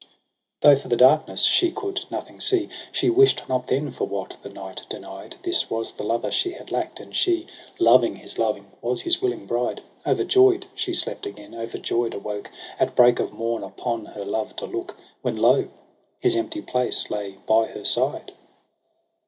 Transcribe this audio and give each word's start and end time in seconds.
1,1, 0.01 0.07
Though 0.61 0.75
for 0.77 0.87
the 0.87 0.95
darkness 0.97 1.43
she 1.43 1.71
coud 1.71 2.05
nothing 2.09 2.39
see. 2.41 2.69
She 2.91 3.11
wish'd 3.11 3.43
not 3.47 3.67
then 3.67 3.91
for 3.91 4.05
what 4.07 4.35
the 4.41 4.49
night 4.49 4.81
denied: 4.89 5.35
This 5.43 5.69
was 5.69 5.91
the 5.91 6.03
lover 6.03 6.31
she 6.31 6.53
had 6.53 6.71
lack'd, 6.71 6.99
and 6.99 7.15
she. 7.15 7.45
Loving 7.77 8.15
his 8.15 8.39
loving, 8.39 8.71
was 8.81 9.01
his 9.01 9.21
willing 9.21 9.45
bride. 9.45 9.81
O'erjoy'd 10.03 10.65
she 10.73 10.91
slept 10.91 11.27
again, 11.27 11.53
o'erjoy'd 11.53 12.15
awoke 12.15 12.49
At 12.79 12.95
break 12.95 13.19
of 13.19 13.31
morn 13.31 13.61
upon 13.61 14.05
her 14.05 14.25
love 14.25 14.55
to 14.55 14.65
look 14.65 14.93
^ 14.93 14.95
When 15.21 15.37
lo! 15.37 15.69
his 16.19 16.35
empty 16.35 16.63
place 16.63 17.11
lay 17.11 17.33
by 17.45 17.67
her 17.67 17.85
side. 17.85 18.31